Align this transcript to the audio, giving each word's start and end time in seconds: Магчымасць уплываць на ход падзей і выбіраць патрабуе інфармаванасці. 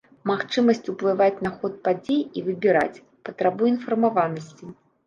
Магчымасць 0.29 0.89
уплываць 0.93 1.43
на 1.47 1.51
ход 1.57 1.77
падзей 1.89 2.21
і 2.41 2.45
выбіраць 2.49 3.01
патрабуе 3.31 3.71
інфармаванасці. 3.77 4.65